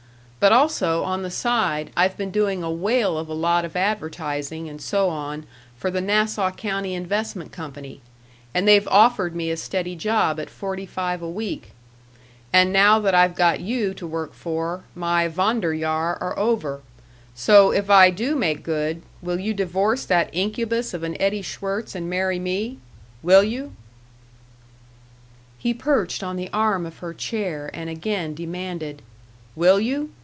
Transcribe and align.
But, 0.41 0.51
also, 0.51 1.03
on 1.03 1.21
the 1.21 1.29
side, 1.29 1.91
I've 1.95 2.17
been 2.17 2.31
doing 2.31 2.63
a 2.63 2.71
whale 2.71 3.15
of 3.15 3.29
a 3.29 3.33
lot 3.35 3.63
of 3.63 3.75
advertising, 3.75 4.67
and 4.67 4.81
so 4.81 5.07
on, 5.09 5.45
for 5.77 5.91
the 5.91 6.01
Nassau 6.01 6.49
County 6.49 6.95
Investment 6.95 7.51
Company, 7.51 8.01
and 8.51 8.67
they've 8.67 8.87
offered 8.87 9.35
me 9.35 9.51
a 9.51 9.55
steady 9.57 9.95
job 9.95 10.39
at 10.39 10.49
forty 10.49 10.87
five 10.87 11.21
a 11.21 11.29
week. 11.29 11.73
And 12.51 12.73
now 12.73 12.97
that 13.01 13.13
I've 13.13 13.35
got 13.35 13.59
you 13.59 13.93
to 13.93 14.07
work 14.07 14.33
for, 14.33 14.83
my 14.95 15.27
Wanderjahre 15.29 16.19
are 16.19 16.33
over. 16.39 16.81
So, 17.35 17.69
if 17.71 17.91
I 17.91 18.09
do 18.09 18.35
make 18.35 18.63
good, 18.63 19.03
will 19.21 19.39
you 19.39 19.53
divorce 19.53 20.05
that 20.05 20.29
incubus 20.33 20.95
of 20.95 21.03
an 21.03 21.15
Eddie 21.21 21.43
Schwirtz 21.43 21.93
and 21.93 22.09
marry 22.09 22.39
me? 22.39 22.79
Will 23.21 23.43
you?" 23.43 23.75
He 25.59 25.71
perched 25.75 26.23
on 26.23 26.35
the 26.35 26.49
arm 26.51 26.87
of 26.87 26.97
her 26.97 27.13
chair, 27.13 27.69
and 27.75 27.91
again 27.91 28.33
demanded: 28.33 29.03
"Will 29.55 29.79
you? 29.79 30.09